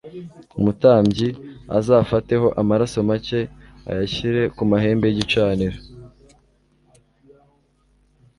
[0.59, 1.27] umutambyi
[1.77, 3.39] azafateho amaraso make
[3.91, 5.77] ayashyire ku mahembe y igicaniro